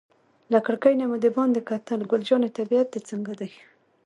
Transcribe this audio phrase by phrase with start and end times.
[0.51, 3.51] له کړکۍ نه مو دباندې کتل، ګل جانې طبیعت دې څنګه دی؟